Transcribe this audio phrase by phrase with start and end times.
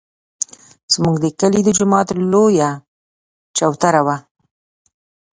[0.93, 2.69] زموږ د کلي د جومات لویه
[3.57, 4.17] چوتره وه.